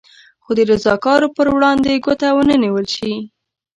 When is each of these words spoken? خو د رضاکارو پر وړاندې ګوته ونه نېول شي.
خو 0.43 0.51
د 0.57 0.59
رضاکارو 0.71 1.27
پر 1.35 1.47
وړاندې 1.55 2.01
ګوته 2.05 2.27
ونه 2.35 2.55
نېول 2.63 2.85
شي. 2.95 3.13